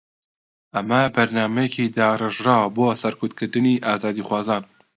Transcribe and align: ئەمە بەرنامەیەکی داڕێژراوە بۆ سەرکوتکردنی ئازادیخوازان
ئەمە 0.75 1.01
بەرنامەیەکی 1.15 1.93
داڕێژراوە 1.97 2.71
بۆ 2.75 2.85
سەرکوتکردنی 3.01 3.81
ئازادیخوازان 3.85 4.63